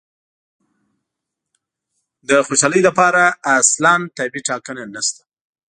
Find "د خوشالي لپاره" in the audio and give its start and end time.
2.29-3.23